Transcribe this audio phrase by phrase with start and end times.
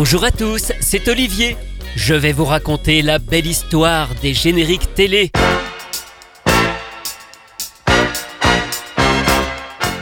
[0.00, 1.56] Bonjour à tous, c'est Olivier.
[1.96, 5.32] Je vais vous raconter la belle histoire des génériques télé.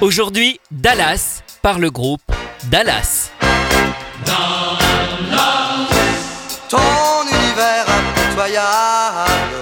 [0.03, 2.21] Aujourd'hui, Dallas par le groupe
[2.65, 3.31] Dallas.
[6.69, 9.57] Ton univers impitoyable.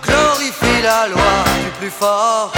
[0.00, 2.52] Glorifie la loi du plus fort.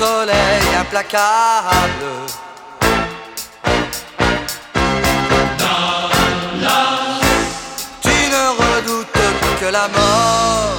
[0.00, 2.10] Soleil implacable.
[8.00, 10.69] Tu ne redoutes que la mort.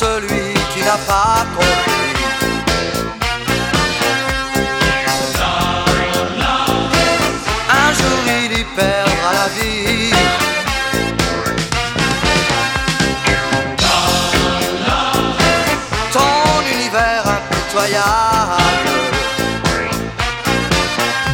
[0.00, 1.92] Celui qui n'a pas compris.
[7.70, 10.12] Un jour il y perdra la vie.
[16.12, 18.92] Ton univers impitoyable.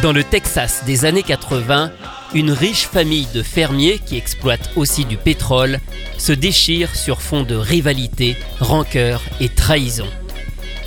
[0.01, 1.91] Dans le Texas des années 80,
[2.33, 5.79] une riche famille de fermiers qui exploitent aussi du pétrole
[6.17, 10.07] se déchire sur fond de rivalité, rancœur et trahison.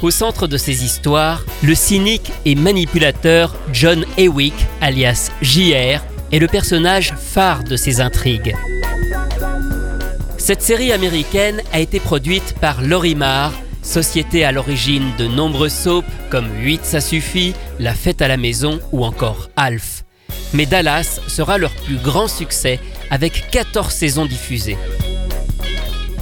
[0.02, 6.00] Au centre de ces histoires, le cynique et manipulateur John Ewick, alias JR,
[6.32, 8.54] est le personnage phare de ces intrigues.
[10.38, 13.52] Cette série américaine a été produite par Lorimar,
[13.82, 18.80] société à l'origine de nombreux soaps comme 8 ça suffit, La fête à la maison
[18.90, 20.01] ou encore Alf.
[20.54, 22.78] Mais Dallas sera leur plus grand succès
[23.10, 24.76] avec 14 saisons diffusées.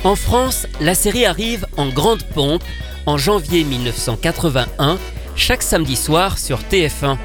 [0.04, 2.64] En France, la série arrive en grande pompe
[3.06, 4.98] en janvier 1981,
[5.36, 7.16] chaque samedi soir sur TF1.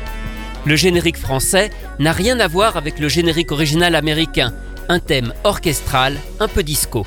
[0.66, 4.54] Le générique français n'a rien à voir avec le générique original américain,
[4.90, 7.06] un thème orchestral un peu disco.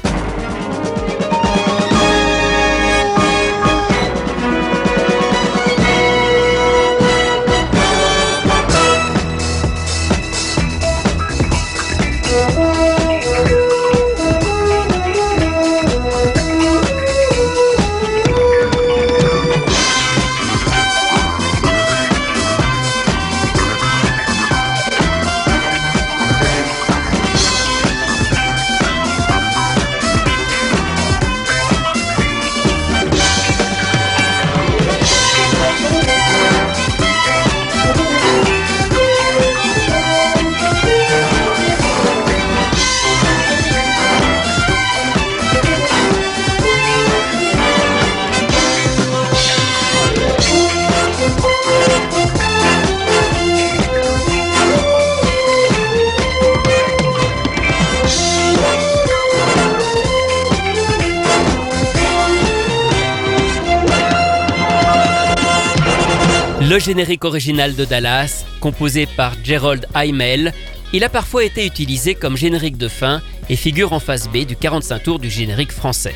[66.78, 70.52] Le générique original de Dallas, composé par Gerald Heimel,
[70.92, 73.20] il a parfois été utilisé comme générique de fin
[73.50, 76.14] et figure en face B du 45 tours du générique français.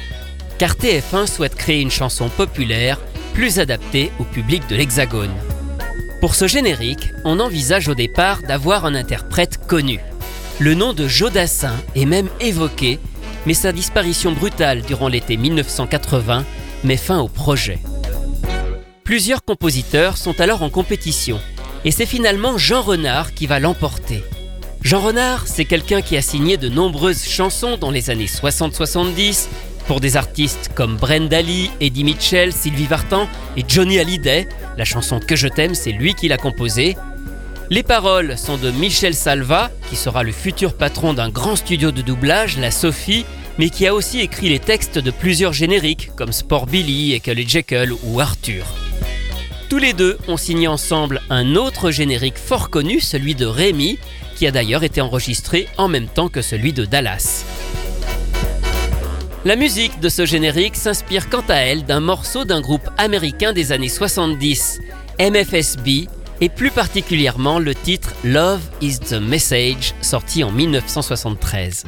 [0.59, 3.01] Car TF1 souhaite créer une chanson populaire
[3.35, 5.35] plus adaptée au public de l'Hexagone.
[6.21, 9.99] Pour ce générique, on envisage au départ d'avoir un interprète connu.
[10.61, 13.01] Le nom de Jodassin est même évoqué,
[13.47, 16.45] mais sa disparition brutale durant l'été 1980
[16.85, 17.81] met fin au projet.
[19.05, 21.41] Plusieurs compositeurs sont alors en compétition,
[21.85, 24.23] et c'est finalement Jean Renard qui va l'emporter.
[24.81, 29.49] Jean Renard, c'est quelqu'un qui a signé de nombreuses chansons dans les années 60-70
[29.89, 33.27] pour des artistes comme Brenda Lee, Eddie Mitchell, Sylvie Vartan
[33.57, 34.49] et Johnny Hallyday.
[34.79, 36.97] La chanson Que je t'aime, c'est lui qui l'a composée.
[37.71, 42.03] Les paroles sont de Michel Salva, qui sera le futur patron d'un grand studio de
[42.03, 43.27] doublage, la Sophie,
[43.59, 47.49] mais qui a aussi écrit les textes de plusieurs génériques comme Sport Billy, Ekel et
[47.49, 48.65] Jekyll ou Arthur.
[49.73, 53.99] Tous les deux ont signé ensemble un autre générique fort connu, celui de Rémi,
[54.37, 57.47] qui a d'ailleurs été enregistré en même temps que celui de Dallas.
[59.47, 63.73] La musique de ce générique s'inspire quant à elle d'un morceau d'un groupe américain des
[63.73, 64.81] années 70,
[65.19, 66.07] MFSB,
[66.43, 71.85] et plus particulièrement le titre Love is the Message, sorti en 1973.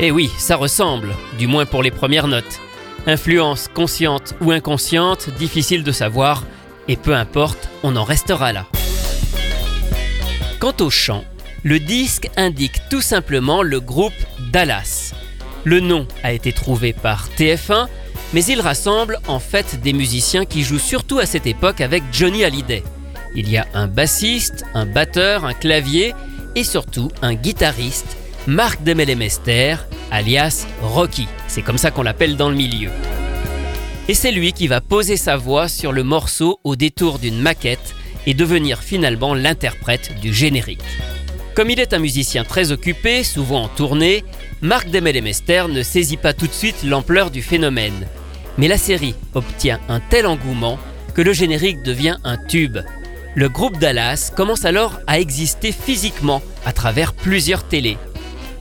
[0.00, 2.60] Eh oui, ça ressemble, du moins pour les premières notes.
[3.06, 6.44] Influence consciente ou inconsciente, difficile de savoir,
[6.86, 8.66] et peu importe, on en restera là.
[10.60, 11.24] Quant au chant,
[11.64, 14.12] le disque indique tout simplement le groupe
[14.52, 15.14] Dallas.
[15.64, 17.88] Le nom a été trouvé par TF1,
[18.32, 22.44] mais il rassemble en fait des musiciens qui jouent surtout à cette époque avec Johnny
[22.44, 22.84] Hallyday.
[23.34, 26.14] Il y a un bassiste, un batteur, un clavier
[26.54, 28.17] et surtout un guitariste
[28.48, 29.76] Marc Demelemester,
[30.10, 31.28] alias Rocky.
[31.48, 32.88] C'est comme ça qu'on l'appelle dans le milieu.
[34.08, 37.94] Et c'est lui qui va poser sa voix sur le morceau au détour d'une maquette
[38.24, 40.80] et devenir finalement l'interprète du générique.
[41.54, 44.24] Comme il est un musicien très occupé, souvent en tournée,
[44.62, 48.06] Marc Demelemester ne saisit pas tout de suite l'ampleur du phénomène.
[48.56, 50.78] Mais la série obtient un tel engouement
[51.12, 52.78] que le générique devient un tube.
[53.34, 57.98] Le groupe Dallas commence alors à exister physiquement à travers plusieurs télés.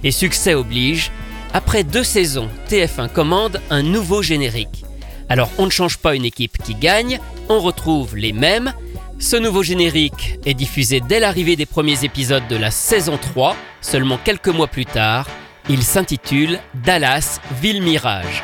[0.03, 1.11] Et succès oblige,
[1.53, 4.85] après deux saisons, TF1 commande un nouveau générique.
[5.29, 8.73] Alors on ne change pas une équipe qui gagne, on retrouve les mêmes.
[9.19, 14.19] Ce nouveau générique est diffusé dès l'arrivée des premiers épisodes de la saison 3, seulement
[14.23, 15.27] quelques mois plus tard.
[15.69, 18.43] Il s'intitule Dallas Ville Mirage.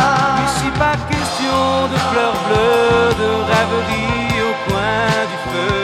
[3.21, 5.83] de rêveries au coin du feu,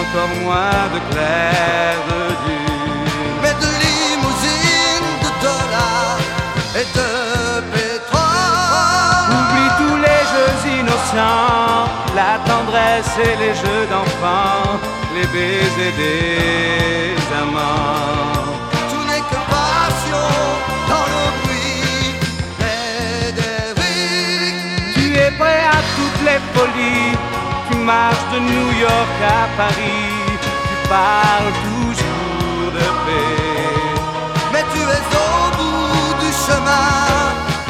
[0.00, 3.08] encore moins de clair de lune.
[3.42, 6.22] Mais de limousines, de dollars
[6.80, 7.10] et de
[7.74, 9.30] pétrole.
[9.36, 11.86] Oublie tous les jeux innocents,
[12.20, 14.72] la tendresse et les jeux d'enfants,
[15.14, 18.30] les baisers des amants
[26.24, 27.16] les folies.
[27.70, 30.12] Tu marches de New York à Paris,
[30.42, 33.80] tu parles toujours de paix.
[34.52, 36.96] Mais tu es au bout du chemin,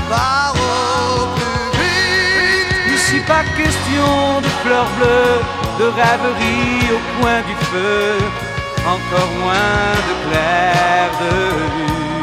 [0.08, 2.94] par au plus vite.
[2.94, 5.40] Ici, pas question de fleurs bleues,
[5.80, 8.16] de rêveries au coin du feu,
[8.86, 11.34] encore moins de clair de
[11.74, 12.19] lune.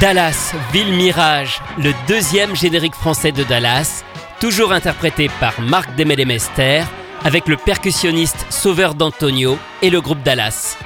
[0.00, 4.04] Dallas, Ville Mirage, le deuxième générique français de Dallas,
[4.40, 6.82] toujours interprété par Marc Demelemester,
[7.24, 10.76] avec le percussionniste Sauveur d'Antonio et le groupe Dallas.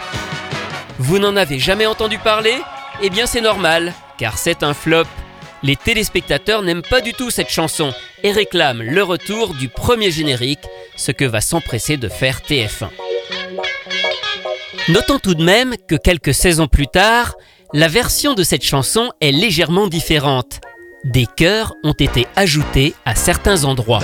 [1.00, 2.54] Vous n'en avez jamais entendu parler?
[3.02, 5.06] Eh bien c'est normal, car c'est un flop.
[5.64, 10.64] Les téléspectateurs n'aiment pas du tout cette chanson et réclament le retour du premier générique,
[10.94, 12.90] ce que va s'empresser de faire TF1.
[14.88, 17.34] Notons tout de même que quelques saisons plus tard,
[17.72, 20.60] la version de cette chanson est légèrement différente.
[21.04, 24.00] Des chœurs ont été ajoutés à certains endroits.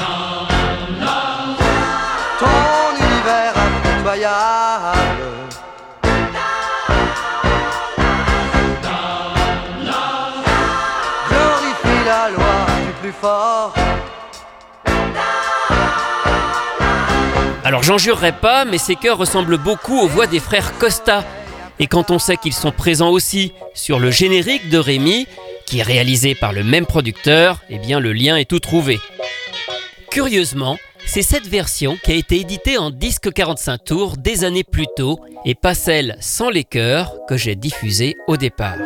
[2.38, 2.46] Ton
[2.98, 3.54] univers
[11.28, 13.74] Glorifie la loi du plus fort.
[17.64, 21.24] Alors j'en jurerai pas, mais ces chœurs ressemblent beaucoup aux voix des frères Costa,
[21.78, 25.26] et quand on sait qu'ils sont présents aussi sur le générique de Rémi,
[25.66, 28.98] qui est réalisé par le même producteur, eh bien le lien est tout trouvé.
[30.10, 34.86] Curieusement, c'est cette version qui a été éditée en disque 45 tours des années plus
[34.96, 38.78] tôt et pas celle sans les chœurs que j'ai diffusée au départ.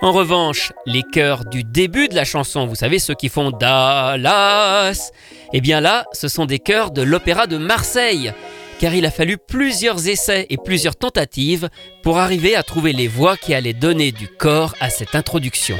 [0.00, 5.10] En revanche, les chœurs du début de la chanson, vous savez ceux qui font Dallas,
[5.52, 8.32] eh bien là, ce sont des chœurs de l'Opéra de Marseille
[8.78, 11.68] car il a fallu plusieurs essais et plusieurs tentatives
[12.02, 15.76] pour arriver à trouver les voix qui allaient donner du corps à cette introduction.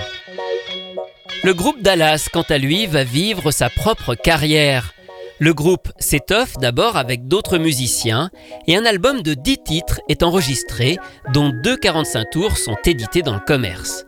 [1.44, 4.92] Le groupe Dallas, quant à lui, va vivre sa propre carrière.
[5.38, 8.30] Le groupe s'étoffe d'abord avec d'autres musiciens
[8.66, 10.98] et un album de 10 titres est enregistré,
[11.32, 14.04] dont deux 45 tours sont édités dans le commerce.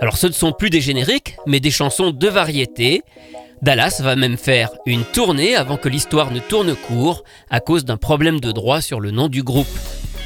[0.00, 3.02] Alors ce ne sont plus des génériques, mais des chansons de variété,
[3.62, 7.98] Dallas va même faire une tournée avant que l'histoire ne tourne court à cause d'un
[7.98, 9.68] problème de droit sur le nom du groupe.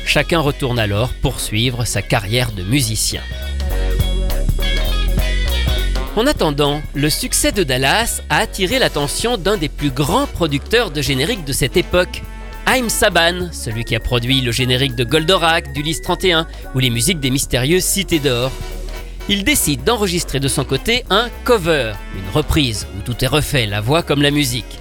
[0.07, 3.23] Chacun retourne alors poursuivre sa carrière de musicien.
[6.15, 11.03] En attendant, le succès de Dallas a attiré l'attention d'un des plus grands producteurs de
[11.03, 12.23] génériques de cette époque,
[12.67, 17.19] Haim Saban, celui qui a produit le générique de Goldorak, d'Ulysse 31 ou les musiques
[17.19, 18.53] des mystérieuses Cités d'Or
[19.29, 23.81] il décide d'enregistrer de son côté un cover, une reprise où tout est refait, la
[23.81, 24.81] voix comme la musique.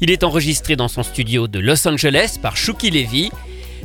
[0.00, 3.30] Il est enregistré dans son studio de Los Angeles par Shuki Levy.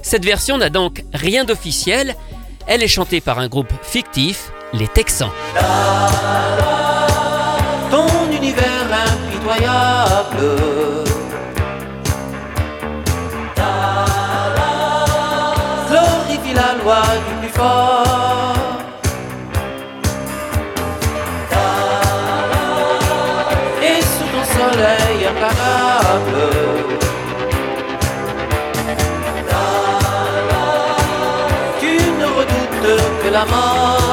[0.01, 2.15] Cette version n'a donc rien d'officiel,
[2.67, 5.31] elle est chantée par un groupe fictif, les Texans.
[9.51, 10.55] impitoyable.
[15.89, 17.01] Glorifie la loi
[17.41, 18.31] du plus.
[33.32, 34.11] La mort.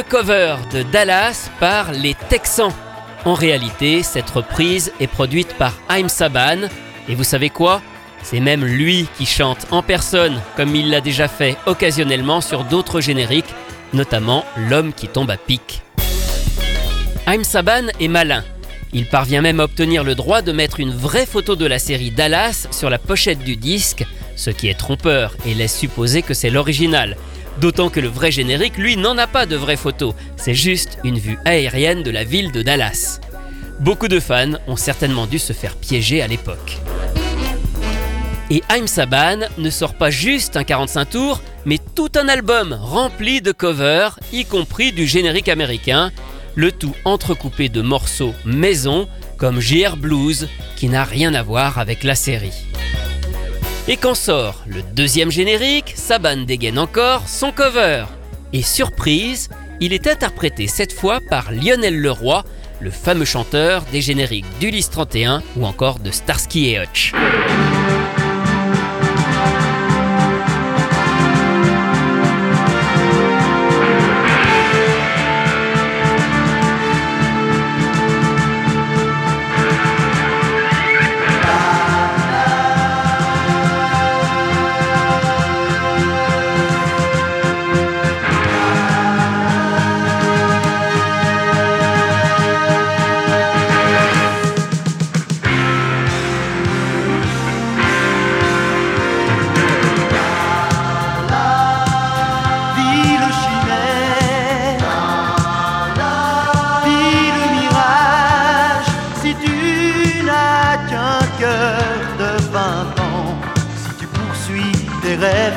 [0.00, 2.72] Le cover de Dallas par les Texans.
[3.26, 6.68] En réalité, cette reprise est produite par Haim Saban,
[7.06, 7.82] et vous savez quoi?
[8.22, 13.02] C'est même lui qui chante en personne, comme il l'a déjà fait occasionnellement sur d'autres
[13.02, 13.54] génériques,
[13.92, 15.82] notamment L'homme qui tombe à pic.
[17.26, 18.42] Haim Saban est malin.
[18.94, 22.10] Il parvient même à obtenir le droit de mettre une vraie photo de la série
[22.10, 26.48] Dallas sur la pochette du disque, ce qui est trompeur et laisse supposer que c'est
[26.48, 27.18] l'original.
[27.60, 31.18] D'autant que le vrai générique, lui, n'en a pas de vraie photo, c'est juste une
[31.18, 33.20] vue aérienne de la ville de Dallas.
[33.80, 36.78] Beaucoup de fans ont certainement dû se faire piéger à l'époque.
[38.48, 43.42] Et I'm Saban ne sort pas juste un 45 tours, mais tout un album rempli
[43.42, 46.12] de covers, y compris du générique américain,
[46.54, 52.04] le tout entrecoupé de morceaux maison comme JR Blues qui n'a rien à voir avec
[52.04, 52.69] la série.
[53.88, 58.04] Et quand sort le deuxième générique, Saban dégaine encore son cover.
[58.52, 59.48] Et surprise,
[59.80, 62.44] il est interprété cette fois par Lionel Leroy,
[62.80, 67.12] le fameux chanteur des génériques d'Ulysse 31 ou encore de Starsky et Hutch.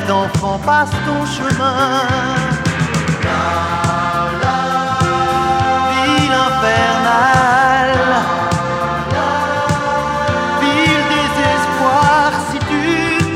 [0.04, 2.06] Rêves d'enfant, passe ton chemin.
[5.90, 7.98] Ville infernale,
[10.60, 12.84] ville désespoir, si tu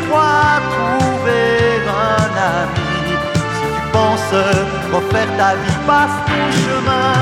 [0.09, 2.29] crois trouver un
[2.61, 3.11] ami,
[3.55, 4.37] si tu penses
[4.93, 7.13] refaire ta vie, passe ton chemin.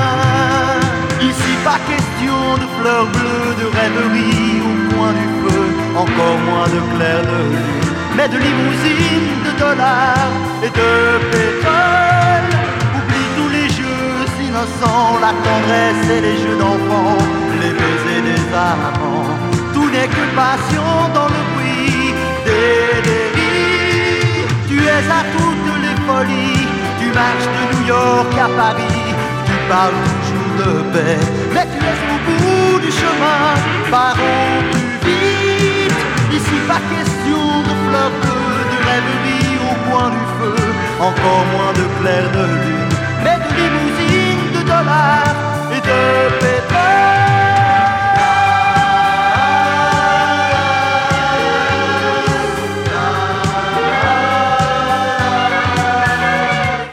[1.19, 6.79] Ici, pas question de fleurs bleues, de rêverie au coin du feu, encore moins de
[6.95, 9.26] clair de lune, mais de limousines, de
[9.59, 10.91] et de
[11.31, 12.49] pétrole.
[12.97, 17.17] Oublie tous les jeux innocents, la tendresse et les jeux d'enfants,
[17.61, 19.25] les baisers des amants.
[19.73, 22.13] Tout n'est que passion dans le bruit
[22.45, 24.47] des délires.
[24.67, 26.67] Tu es à toutes les folies,
[26.99, 29.15] tu marches de New York à Paris,
[29.45, 31.19] tu parles toujours de paix,
[31.53, 33.41] mais tu es au bout du chemin,
[33.89, 35.99] parons plus vite.
[36.31, 39.46] Ici, pas question de fleurs de rêverie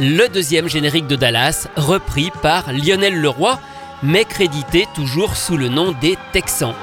[0.00, 3.58] Le deuxième générique de Dallas, repris par Lionel Leroy,
[4.02, 6.74] mais crédité toujours sous le nom des Texans.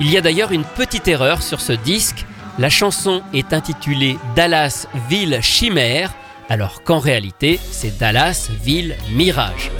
[0.00, 2.26] Il y a d'ailleurs une petite erreur sur ce disque,
[2.58, 6.14] la chanson est intitulée Dallas Ville Chimère,
[6.48, 9.70] alors qu'en réalité c'est Dallas Ville Mirage.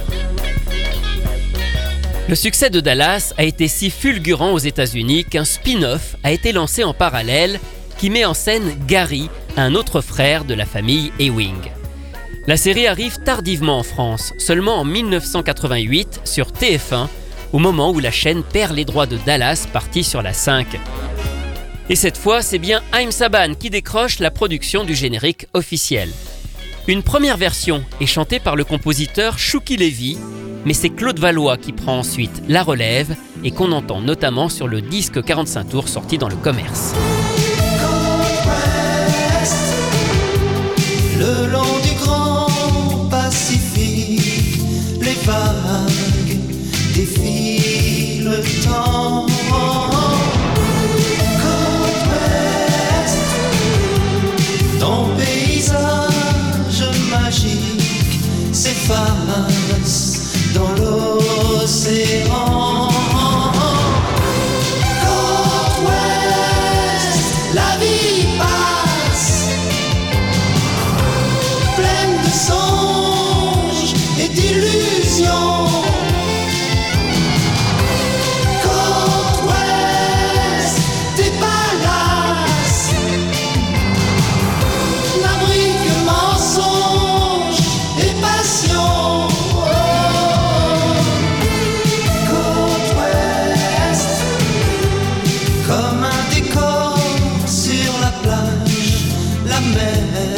[2.29, 6.83] Le succès de Dallas a été si fulgurant aux États-Unis qu'un spin-off a été lancé
[6.83, 7.59] en parallèle
[7.97, 11.59] qui met en scène Gary, un autre frère de la famille Ewing.
[12.47, 17.07] La série arrive tardivement en France, seulement en 1988 sur TF1,
[17.53, 20.65] au moment où la chaîne perd les droits de Dallas parti sur la 5.
[21.91, 26.09] Et cette fois, c'est bien Haim Saban qui décroche la production du générique officiel.
[26.87, 30.17] Une première version est chantée par le compositeur Chouki Levy,
[30.63, 34.79] mais c'est Claude Valois qui prend ensuite la relève et qu'on entend notamment sur le
[34.79, 36.93] disque 45 tours sorti dans le commerce.
[99.73, 100.30] man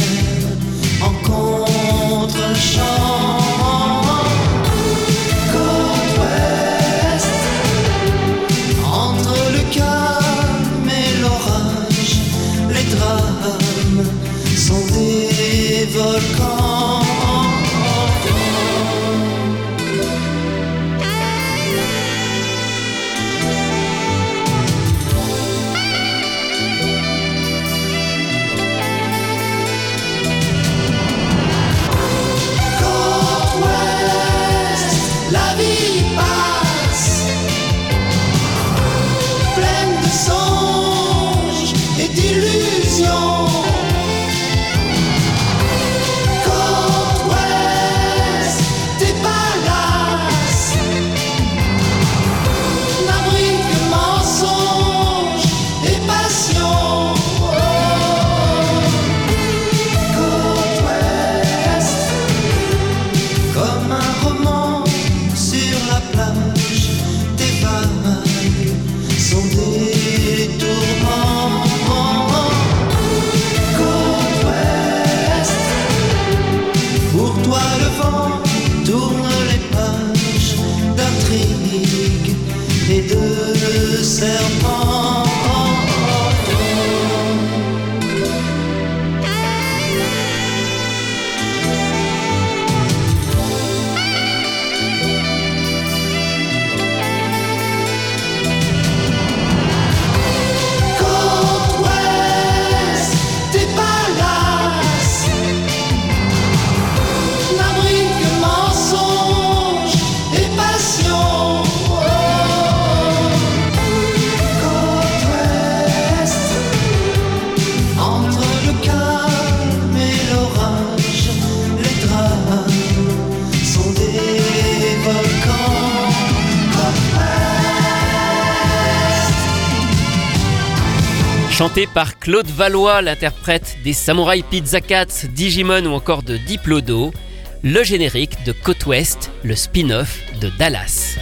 [131.53, 137.13] Chanté par Claude Valois, l'interprète des Samouraï Pizza Cats, Digimon ou encore de Diplodo,
[137.61, 141.15] le générique de Côte Ouest, le spin-off de Dallas.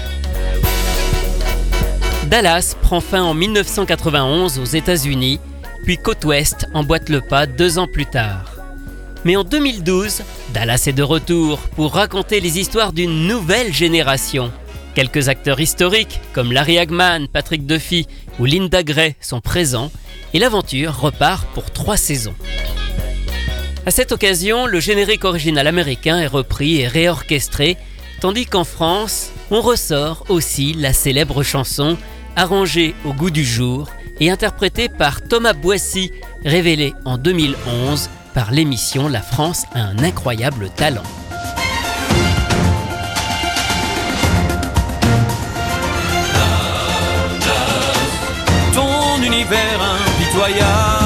[2.28, 5.42] Dallas prend fin en 1991 aux États-Unis,
[5.84, 8.56] puis Côte Ouest emboîte le pas deux ans plus tard.
[9.26, 14.50] Mais en 2012, Dallas est de retour pour raconter les histoires d'une nouvelle génération.
[14.96, 18.08] Quelques acteurs historiques comme Larry Hagman, Patrick Duffy
[18.40, 19.92] ou Linda Gray sont présents
[20.34, 22.36] et l'aventure repart pour trois saisons.
[23.86, 27.78] À cette occasion, le générique original américain est repris et réorchestré,
[28.20, 31.98] tandis qu'en France, on ressort aussi la célèbre chanson
[32.36, 33.90] arrangée au goût du jour
[34.20, 36.12] et interprétée par Thomas Boissy,
[36.46, 41.04] révélée en 2011 par l'émission La France a un incroyable talent.
[50.42, 51.01] Impitoyable.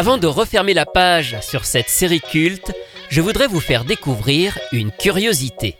[0.00, 2.72] Avant de refermer la page sur cette série culte,
[3.10, 5.76] je voudrais vous faire découvrir une curiosité.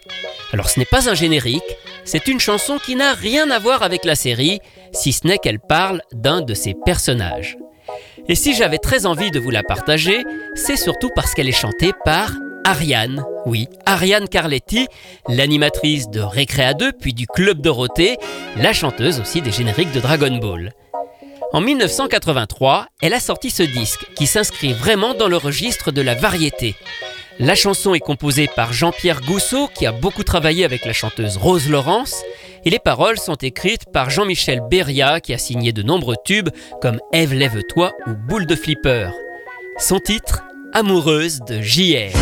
[0.53, 4.05] Alors ce n'est pas un générique, c'est une chanson qui n'a rien à voir avec
[4.05, 4.61] la série,
[4.93, 7.57] si ce n'est qu'elle parle d'un de ses personnages.
[8.29, 10.23] Et si j'avais très envie de vous la partager,
[10.55, 12.31] c'est surtout parce qu'elle est chantée par
[12.67, 13.25] Ariane.
[13.47, 14.87] Oui, Ariane Carletti,
[15.29, 18.19] l'animatrice de Récréa 2 puis du Club Dorothée,
[18.59, 20.75] la chanteuse aussi des génériques de Dragon Ball.
[21.53, 26.15] En 1983, elle a sorti ce disque qui s'inscrit vraiment dans le registre de la
[26.15, 26.77] variété.
[27.41, 31.69] La chanson est composée par Jean-Pierre Gousseau qui a beaucoup travaillé avec la chanteuse Rose
[31.69, 32.23] Laurence
[32.65, 37.01] et les paroles sont écrites par Jean-Michel Beria qui a signé de nombreux tubes comme
[37.13, 39.11] Ève lève-toi ou Boule de flipper.
[39.79, 42.13] Son titre Amoureuse de JR.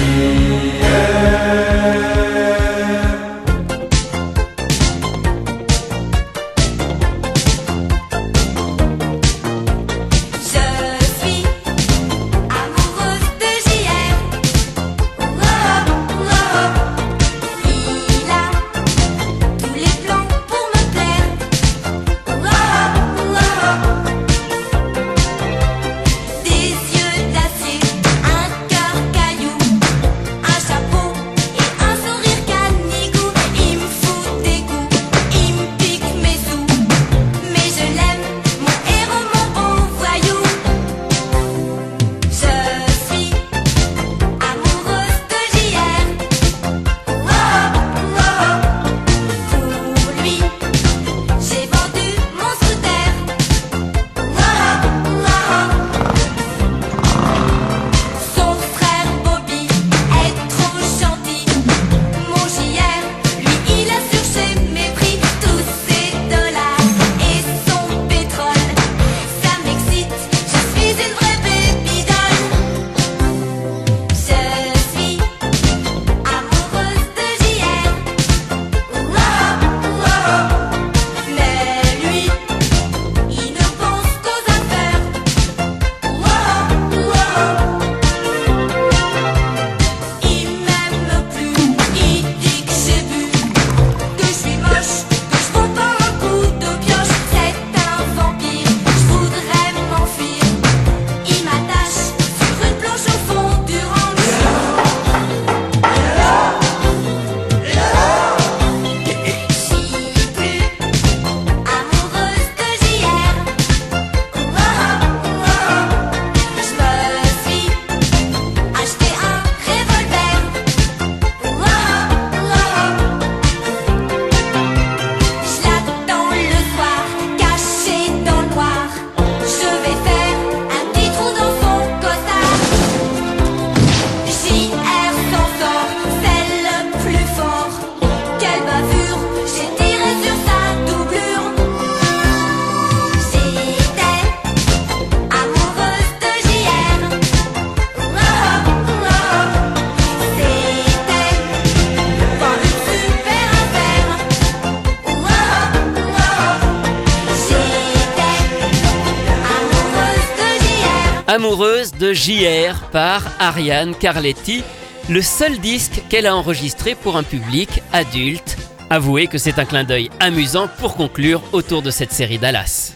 [161.31, 164.63] Amoureuse de JR par Ariane Carletti,
[165.11, 168.57] le seul disque qu'elle a enregistré pour un public adulte.
[168.89, 172.95] Avouez que c'est un clin d'œil amusant pour conclure autour de cette série Dallas.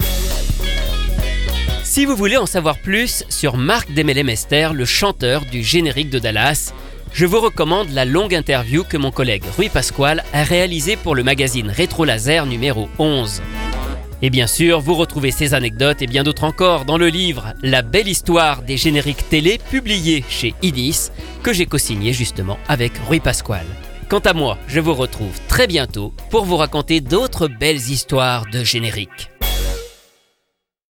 [1.85, 6.73] Si vous voulez en savoir plus sur Marc Demelemester, le chanteur du générique de Dallas,
[7.13, 11.23] je vous recommande la longue interview que mon collègue Rui Pasquale a réalisée pour le
[11.23, 13.43] magazine Rétro Laser numéro 11.
[14.25, 17.83] Et bien sûr, vous retrouvez ces anecdotes et bien d'autres encore dans le livre La
[17.83, 21.11] belle histoire des génériques télé publié chez Idis,
[21.43, 23.67] que j'ai co-signé justement avec Rui Pasquale.
[24.09, 28.63] Quant à moi, je vous retrouve très bientôt pour vous raconter d'autres belles histoires de
[28.63, 29.32] génériques.